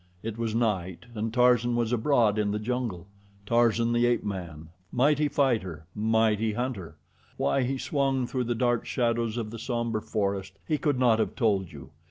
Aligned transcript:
It 0.23 0.35
was 0.35 0.55
night, 0.55 1.05
and 1.13 1.31
Tarzan 1.31 1.75
was 1.75 1.93
abroad 1.93 2.39
in 2.39 2.49
the 2.49 2.57
jungle 2.57 3.05
Tarzan, 3.45 3.93
the 3.93 4.07
ape 4.07 4.23
man; 4.23 4.69
mighty 4.91 5.27
fighter, 5.27 5.85
mighty 5.93 6.53
hunter. 6.53 6.95
Why 7.37 7.61
he 7.61 7.77
swung 7.77 8.25
through 8.25 8.45
the 8.45 8.55
dark 8.55 8.83
shadows 8.87 9.37
of 9.37 9.51
the 9.51 9.59
somber 9.59 10.01
forest 10.01 10.57
he 10.67 10.79
could 10.79 10.97
not 10.97 11.19
have 11.19 11.35
told 11.35 11.71
you. 11.71 11.91